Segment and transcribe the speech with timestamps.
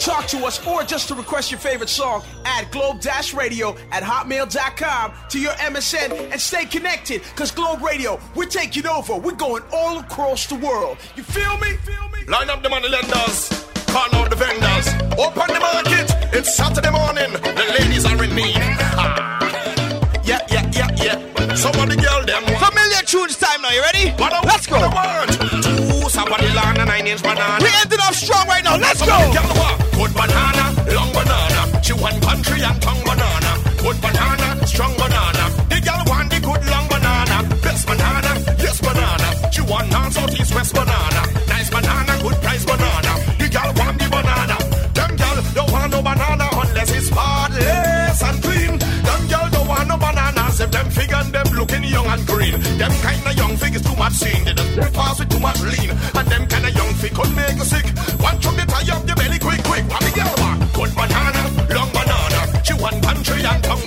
[0.00, 4.02] talk to us or just to request your favorite song, add Globe Dash Radio at
[4.02, 9.16] hotmail.com to your MSN and stay connected because Globe Radio, we're taking over.
[9.16, 10.98] We're going all across the world.
[11.16, 11.72] You feel me?
[11.84, 12.24] Feel me?
[12.26, 13.66] Line up the money lenders.
[13.86, 14.88] Call out the vendors.
[15.18, 16.10] Open the market.
[16.32, 17.32] It's Saturday morning.
[17.32, 18.56] The ladies are in need.
[18.56, 20.20] Ah.
[20.24, 21.29] Yeah, yeah, yeah, yeah.
[21.56, 22.58] Some of the girl them want.
[22.66, 23.70] Familiar tunes time now.
[23.70, 24.14] You ready?
[24.18, 24.78] Let's go.
[24.78, 27.62] Two somebody land a nine inch banana.
[27.62, 28.76] We ended up strong right now.
[28.76, 29.16] Let's go.
[29.98, 31.82] Good banana, long banana.
[31.82, 33.50] She want country and tongue banana.
[33.82, 35.44] Good banana, strong banana.
[35.68, 37.36] The girl want the good long banana.
[37.62, 39.50] Best banana, yes banana.
[39.52, 40.16] She want north,
[54.00, 54.44] much seen.
[54.44, 55.90] They just pass with too much lean.
[56.16, 57.86] And them kind of young fig could make you sick.
[58.24, 59.84] One chunk they tie up your belly quick, quick.
[59.92, 60.58] What the girl want?
[60.72, 61.42] Good banana,
[61.76, 62.40] long banana.
[62.64, 63.84] She want country and tongue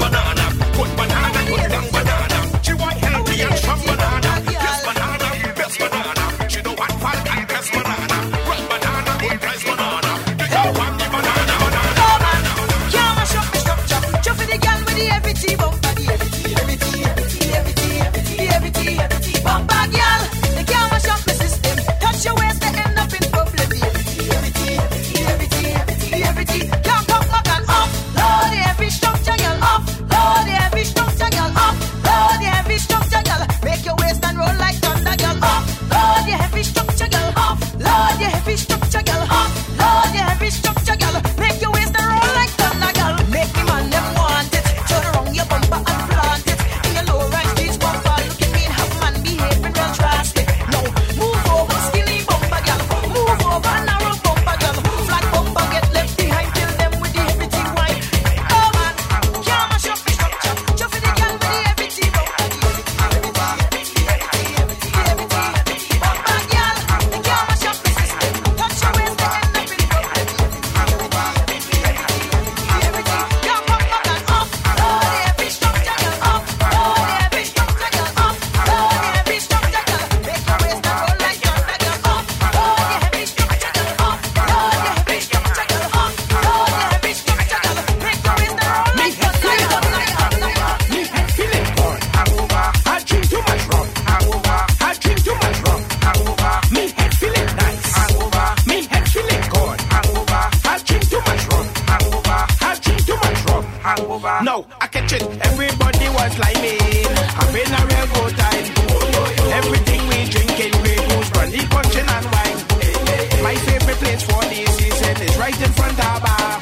[103.83, 105.23] No, I catch it.
[105.43, 106.79] Everybody was like me.
[107.35, 108.65] Having a real good time.
[109.59, 112.57] Everything we drinking, we goose, brandy, punching and wine.
[113.43, 116.61] My favorite place for the season is right in front of bar.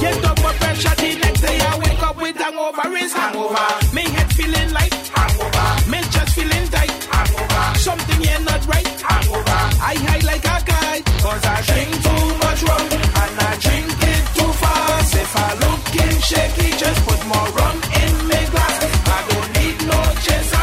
[0.00, 1.58] Get up for pressure the next day.
[1.58, 3.66] I wake up with hangover, is hangover.
[3.92, 5.90] Me head feeling light, hangover.
[5.90, 7.78] Me chest feeling tight, hangover.
[7.78, 9.60] Something here not right, hangover.
[9.82, 14.24] I high like a kite, cause I drink too much rum and I drink it
[14.38, 14.45] too.
[15.14, 18.78] If I looking shaky, just put more rum in me glass.
[19.06, 20.55] I don't need no chase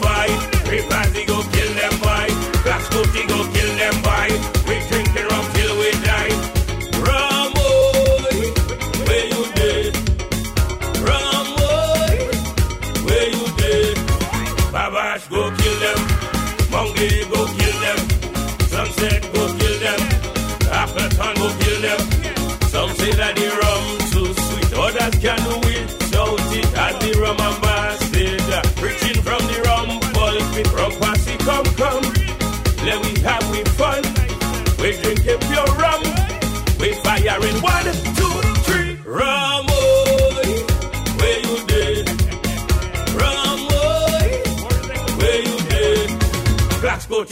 [0.00, 1.67] Three fancy go kill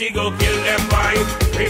[0.09, 1.23] go kill them boy.
[1.53, 1.69] Three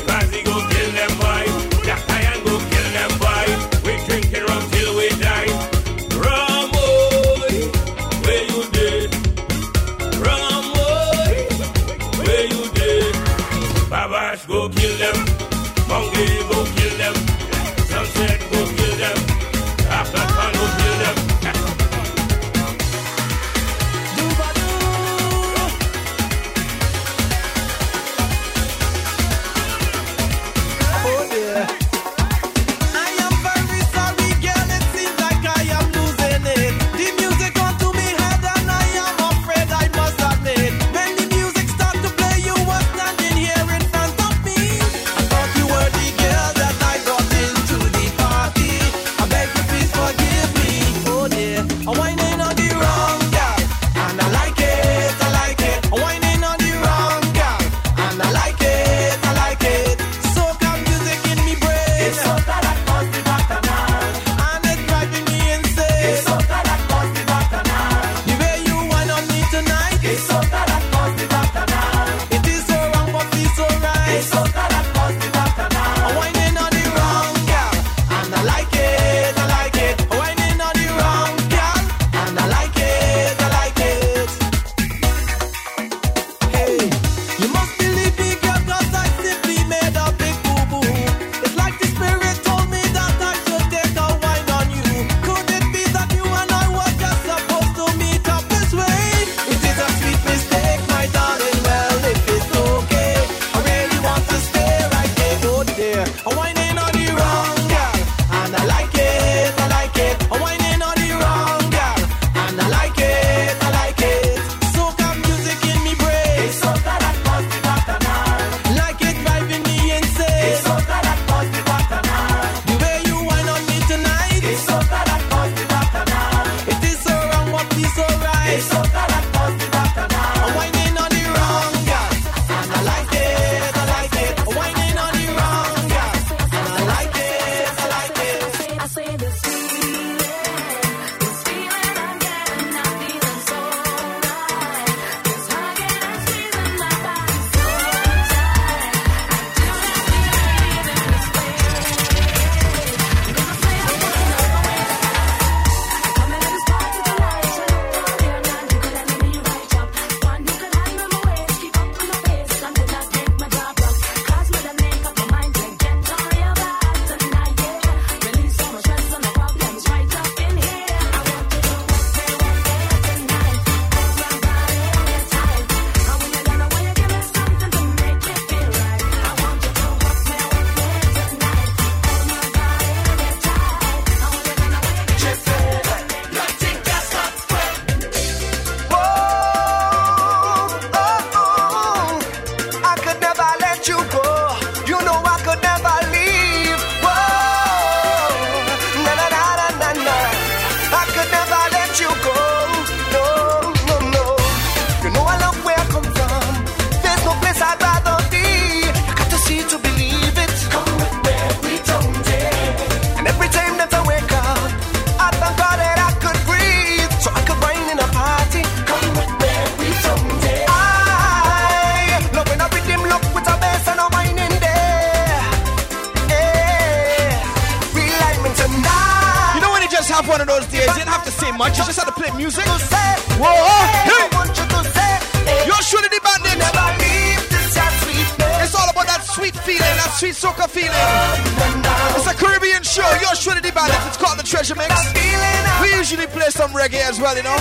[244.70, 245.82] It's called the Treasure Mix.
[245.82, 247.56] We usually play some reggae as well, you know.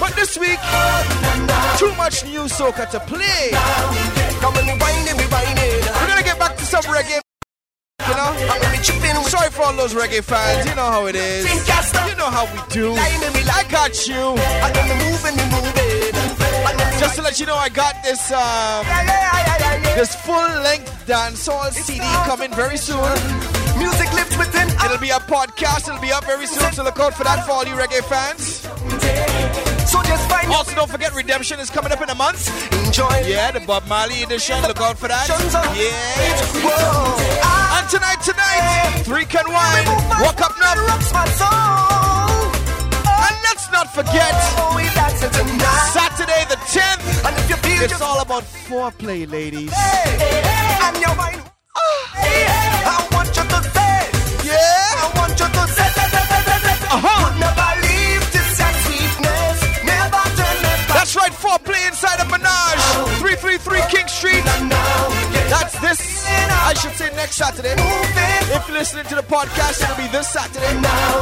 [0.00, 0.58] But this week,
[1.78, 3.50] too much new soca to play.
[4.40, 5.82] Come on, we whining, we whining.
[6.00, 7.20] We're gonna get back to some reggae.
[8.08, 8.32] You know?
[8.32, 10.68] I'm gonna be chipping with Sorry for all those reggae fans.
[10.68, 11.44] You know how it is.
[11.44, 12.94] You know how we do.
[12.94, 14.36] I got you.
[14.36, 16.14] And then we moving, we moving.
[16.14, 19.94] And then we Just to let you know, I got this um, yeah.
[19.96, 23.55] this full length dancehall CD coming very soon.
[23.78, 24.84] Music lives within us.
[24.84, 25.88] It'll be a podcast.
[25.88, 26.72] It'll be up very soon.
[26.72, 28.62] So look out for that for all you reggae fans.
[29.90, 32.48] So just find Also, don't forget Redemption is coming up in a month.
[32.86, 33.22] enjoy.
[33.26, 34.60] Yeah, the Bob Marley edition.
[34.62, 35.28] Look out for that.
[35.28, 35.36] Yeah.
[37.78, 39.86] And tonight, tonight, three can wine.
[40.20, 40.74] Walk up now.
[40.88, 42.52] rocks my soul.
[43.06, 45.90] And let's not forget Oh, we dancing tonight.
[45.94, 47.24] Saturday the 10th.
[47.26, 49.72] And if you feel It's all about foreplay, ladies.
[51.76, 52.84] And your mind.
[52.86, 53.96] I want you to say.
[54.48, 55.02] Yeah.
[55.02, 55.88] I want you to say.
[55.96, 56.88] say, say, say, say, say.
[56.88, 57.18] Uh-huh.
[57.26, 59.58] Would never leave this your sweetness.
[59.84, 60.88] Never turn back.
[60.96, 62.82] That's right, foreplay inside of Menage.
[63.20, 64.44] 333 King Street.
[65.52, 67.74] That's this, I should say next Saturday.
[67.76, 70.74] If you're listening to the podcast, it'll be this Saturday.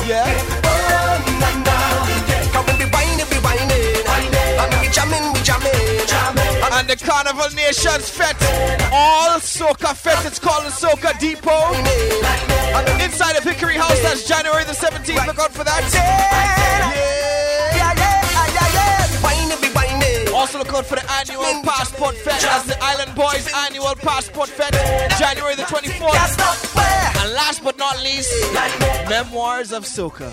[0.08, 0.24] Yeah.
[0.64, 3.70] Oh, And be whining, be whining.
[3.70, 5.72] And we jamming, we jamming.
[6.74, 8.34] And the Carnival Nations Fete.
[8.92, 10.26] All Soca Fete.
[10.26, 11.72] It's called the Soca Depot.
[13.02, 15.26] Inside of Hickory House, that's January the 17th.
[15.26, 15.82] Look out for that.
[15.94, 17.53] Yeah,
[20.44, 22.42] Also look out for the annual Passport Fete.
[22.42, 24.74] That's the Island Boys annual Passport Fete.
[25.18, 26.76] January the 24th.
[27.24, 28.30] And last but not least,
[29.08, 30.30] Memoirs of Soca.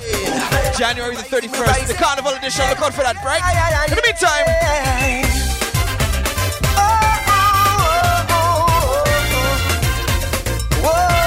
[0.77, 1.87] January the 31st.
[1.87, 2.67] The Carnival Edition.
[2.71, 3.89] Look out for that, right?
[3.89, 5.51] In the meantime,
[10.83, 11.20] I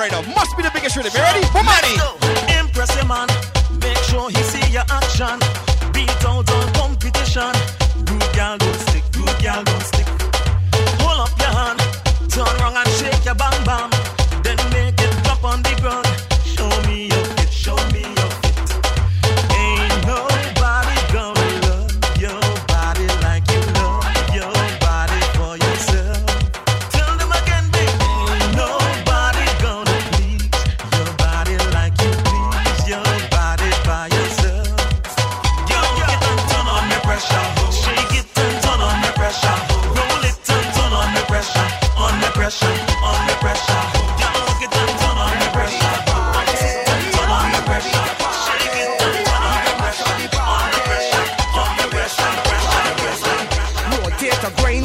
[0.00, 0.39] right now.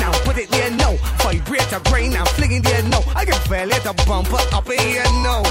[0.05, 0.91] now, put it there no.
[1.23, 2.99] Vibrate your brain I'm it there no.
[3.15, 5.41] I can feel it, a bumper up here no.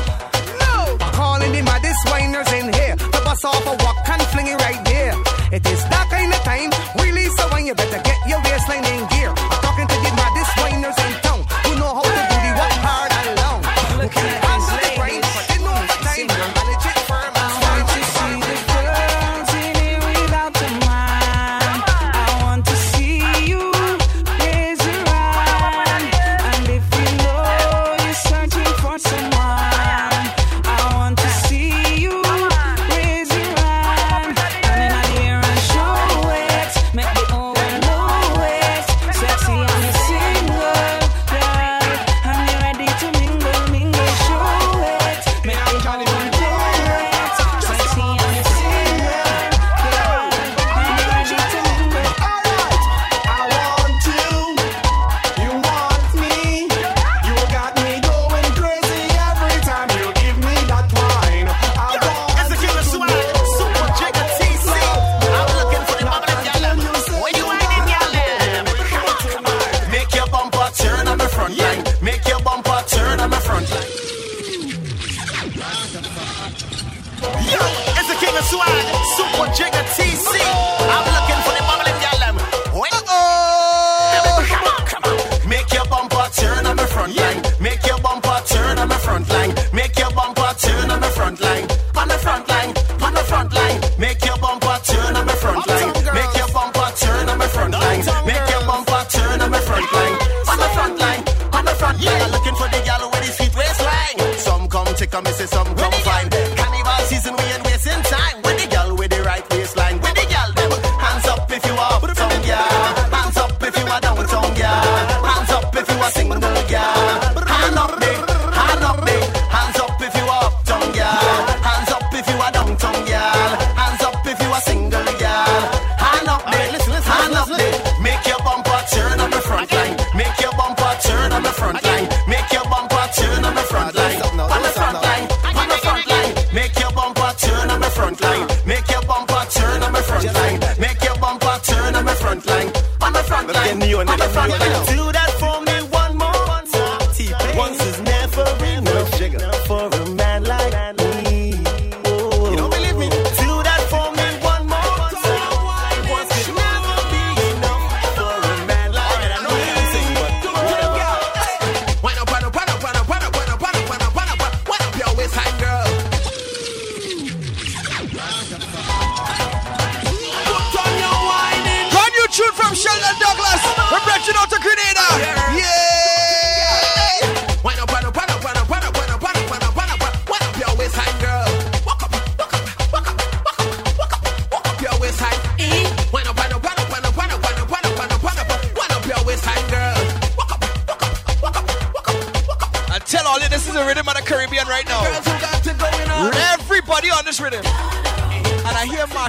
[0.63, 0.97] No!
[1.19, 2.97] Calling the maddest whiners in here.
[2.97, 5.15] The bus off a walk and fling it right there.
[5.57, 6.71] It is that kind of time,
[7.03, 9.31] really, so when you better get your waistline in gear.
[9.31, 11.24] I'm talking to the maddest whiners in here.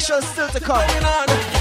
[0.05, 1.54] special still to come.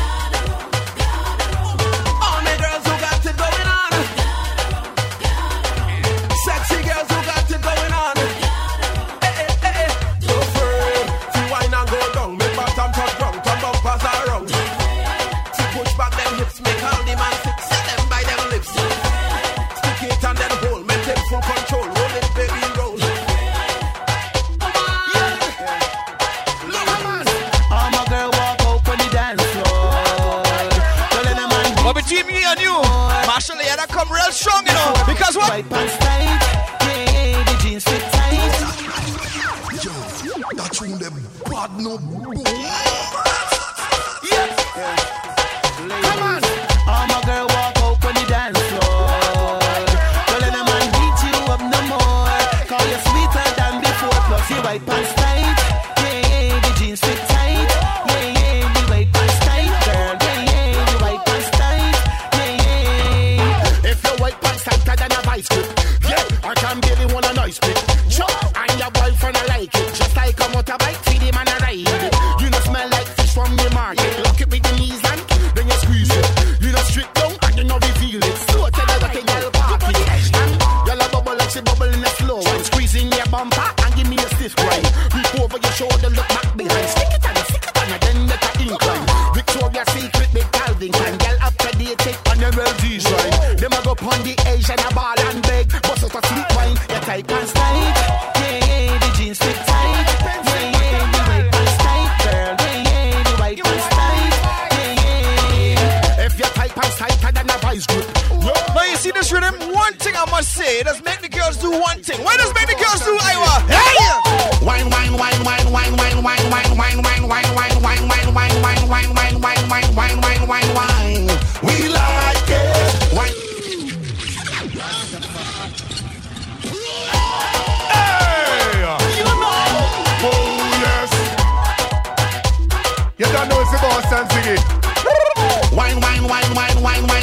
[134.44, 137.13] Wine, wine, wine, wine, wine,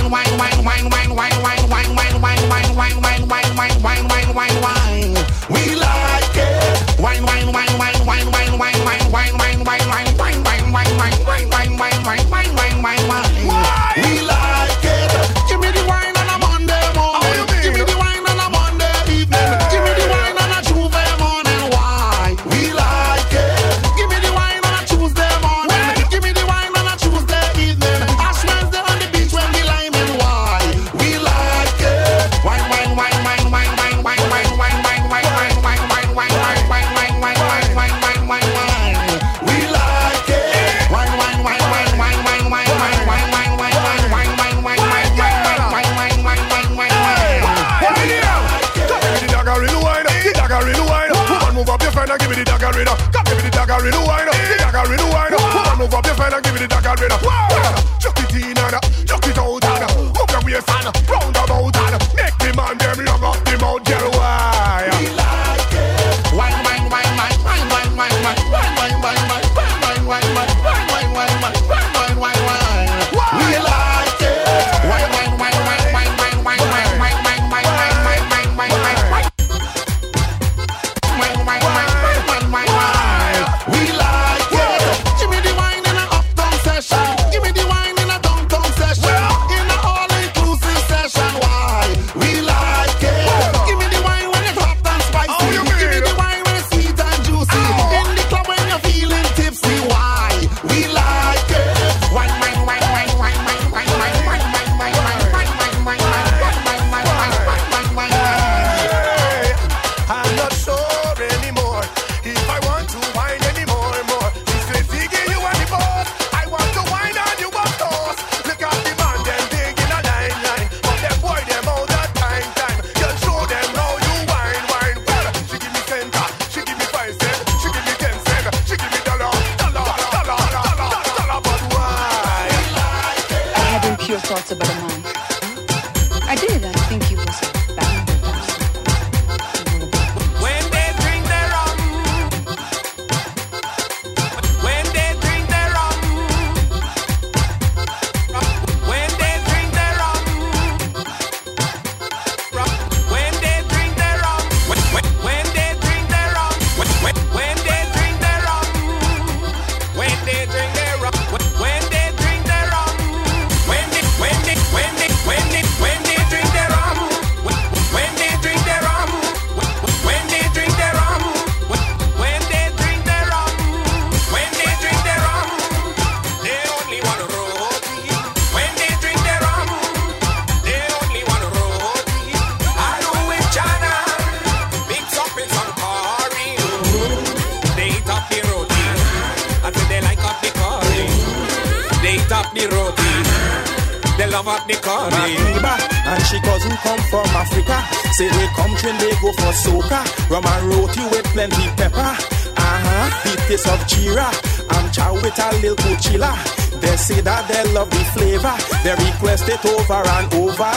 [200.41, 204.25] From a roti with plenty pepper, uh-huh, taste of chira,
[204.71, 206.33] I'm chow with a little cuchilla.
[206.81, 210.71] They say that they love the flavor, they request it over and over.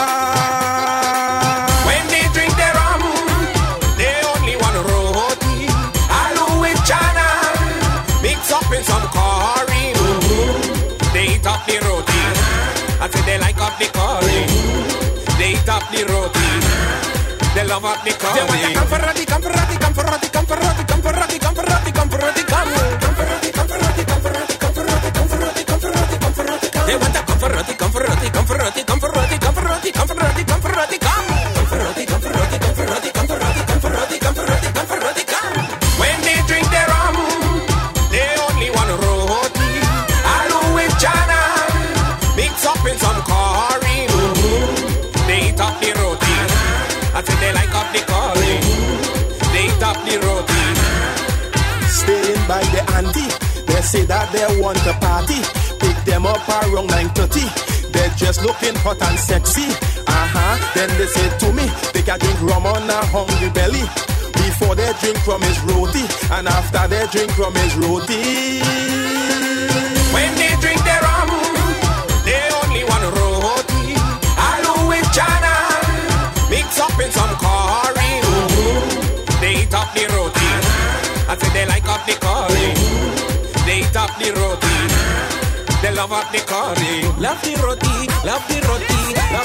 [1.88, 3.08] When they drink their rum,
[3.96, 5.64] they only want roti,
[6.12, 7.24] aloo with chana,
[8.20, 9.96] mix up in some curry.
[9.96, 11.14] Mm-hmm.
[11.14, 12.20] They eat up the roti,
[13.00, 14.44] I say they like up the curry.
[15.38, 16.73] They eat up the roti
[17.54, 18.74] they love up the comedy.
[18.74, 21.38] Come for Roddy, come for Roddy, come for Roddy, come for Roddy, come for Roddy,
[21.38, 21.63] come for
[53.94, 55.38] say that they want a party.
[55.78, 57.92] Pick them up around 9.30.
[57.92, 59.70] They're just looking hot and sexy.
[60.06, 60.54] Uh-huh.
[60.74, 63.86] Then they say to me, they can drink rum on a hungry belly.
[64.42, 66.04] Before they drink rum is roti.
[66.34, 69.03] And after they drink rum is roti.
[84.04, 84.76] love the roti.
[85.82, 86.94] They love up the curry.
[87.20, 87.96] Love the roti,
[88.28, 89.00] love the roti,
[89.32, 89.43] love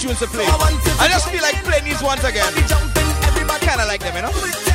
[0.00, 0.46] tunes to play.
[0.46, 2.52] I just feel like playing these once again.
[3.60, 4.69] Kinda like them, you know?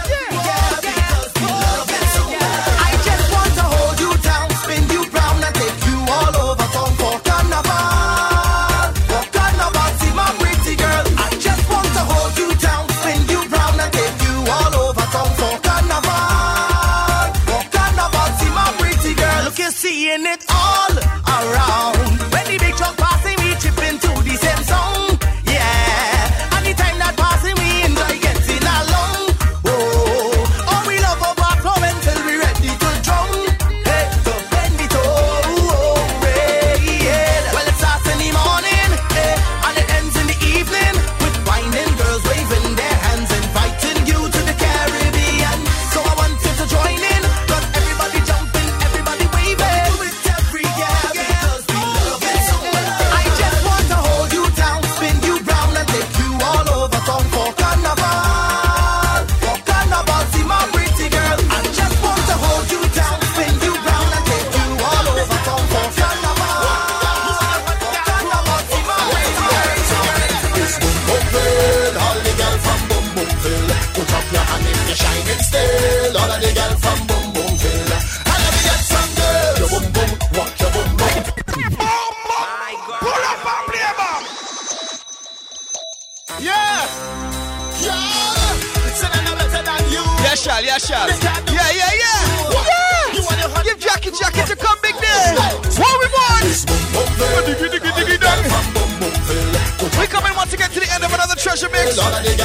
[101.56, 101.95] Treasure Mix.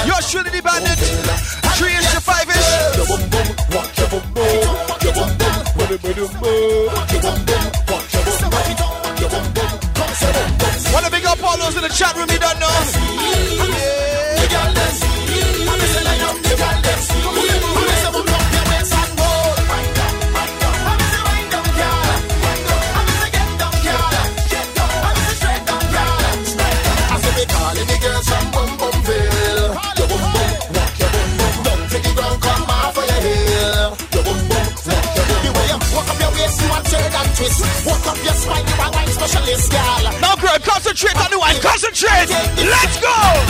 [0.06, 0.98] You're truly the bandit.
[1.74, 2.70] Three inch to five inch.
[10.94, 12.99] Wanna big up all those in the chat room you don't know.
[41.00, 41.58] Concentrate on the wine.
[41.62, 42.28] Concentrate.
[42.68, 43.49] Let's go.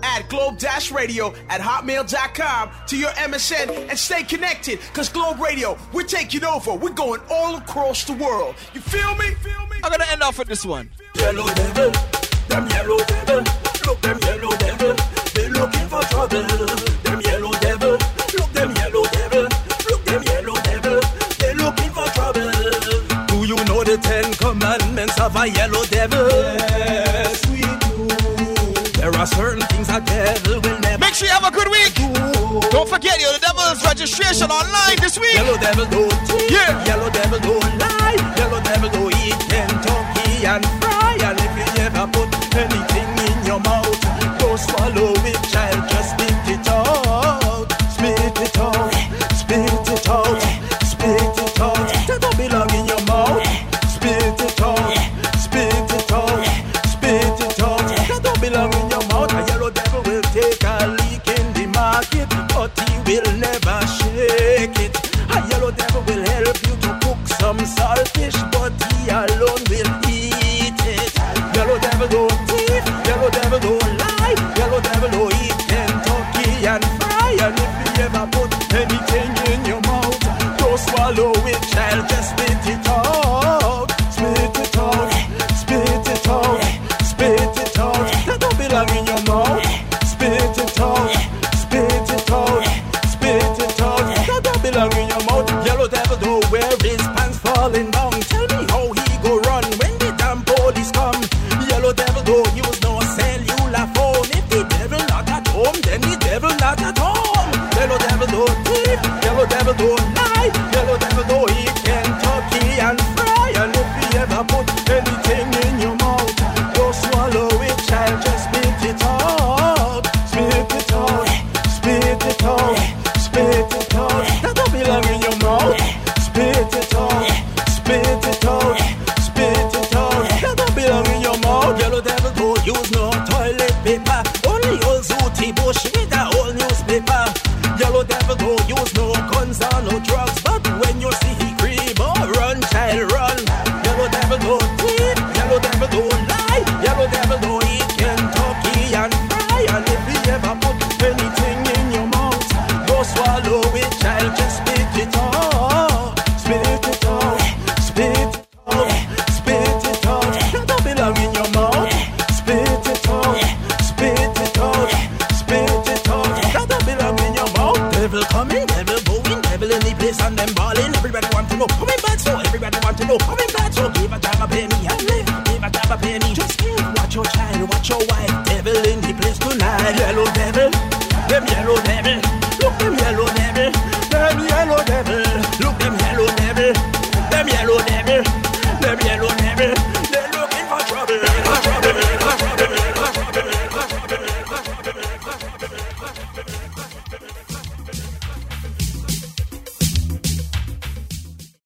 [0.11, 0.59] add Globe
[0.91, 6.73] Radio at hotmail.com to your MSN and stay connected because Globe Radio, we're taking over.
[6.73, 8.55] We're going all across the world.
[8.73, 9.35] You feel me?
[9.83, 10.89] I'm going to end off with this one.
[11.15, 11.91] Yellow devil,
[12.49, 13.43] them yellow devil,
[13.85, 14.95] look them yellow devil,
[15.33, 16.43] they looking for trouble.
[17.03, 19.43] Them yellow devil, look them yellow devil,
[19.89, 20.99] look them yellow devil,
[21.39, 22.51] they looking for trouble.
[23.27, 26.00] Do you know the Ten Commandments of a yellow devil?
[34.51, 35.33] online this week.
[35.33, 36.11] Yellow devil don't.
[36.51, 36.85] Yeah.
[36.85, 38.00] Yellow devil don't lie.